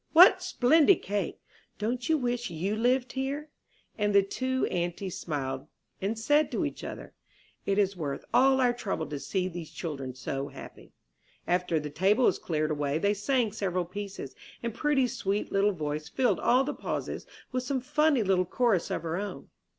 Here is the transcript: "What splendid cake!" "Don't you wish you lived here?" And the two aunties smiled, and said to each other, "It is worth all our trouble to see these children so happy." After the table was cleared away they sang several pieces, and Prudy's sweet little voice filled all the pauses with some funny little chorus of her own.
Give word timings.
"What 0.13 0.41
splendid 0.41 1.03
cake!" 1.03 1.37
"Don't 1.77 2.09
you 2.09 2.17
wish 2.17 2.49
you 2.49 2.75
lived 2.75 3.11
here?" 3.11 3.51
And 3.99 4.15
the 4.15 4.23
two 4.23 4.65
aunties 4.65 5.19
smiled, 5.19 5.67
and 6.01 6.17
said 6.17 6.51
to 6.53 6.65
each 6.65 6.83
other, 6.83 7.13
"It 7.67 7.77
is 7.77 7.95
worth 7.95 8.25
all 8.33 8.59
our 8.59 8.73
trouble 8.73 9.05
to 9.05 9.19
see 9.19 9.47
these 9.47 9.69
children 9.69 10.15
so 10.15 10.47
happy." 10.47 10.91
After 11.45 11.79
the 11.79 11.91
table 11.91 12.23
was 12.23 12.39
cleared 12.39 12.71
away 12.71 12.97
they 12.97 13.13
sang 13.13 13.51
several 13.51 13.85
pieces, 13.85 14.33
and 14.63 14.73
Prudy's 14.73 15.15
sweet 15.15 15.51
little 15.51 15.71
voice 15.73 16.09
filled 16.09 16.39
all 16.39 16.63
the 16.63 16.73
pauses 16.73 17.27
with 17.51 17.61
some 17.61 17.79
funny 17.79 18.23
little 18.23 18.45
chorus 18.47 18.89
of 18.89 19.03
her 19.03 19.17
own. 19.17 19.49